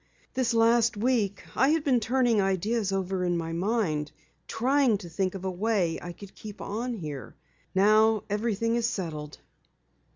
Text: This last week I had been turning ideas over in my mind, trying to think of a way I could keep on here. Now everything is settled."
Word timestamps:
This 0.33 0.55
last 0.55 0.97
week 0.97 1.43
I 1.55 1.69
had 1.69 1.83
been 1.83 1.99
turning 1.99 2.41
ideas 2.41 2.91
over 2.91 3.23
in 3.23 3.37
my 3.37 3.53
mind, 3.53 4.11
trying 4.47 4.97
to 4.97 5.09
think 5.09 5.35
of 5.35 5.45
a 5.45 5.51
way 5.51 5.99
I 6.01 6.11
could 6.11 6.33
keep 6.33 6.59
on 6.59 6.95
here. 6.95 7.35
Now 7.75 8.23
everything 8.27 8.77
is 8.77 8.87
settled." 8.87 9.37